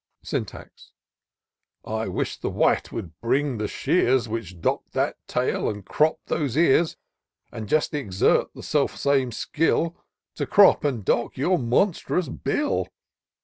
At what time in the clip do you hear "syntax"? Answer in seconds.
0.23-0.93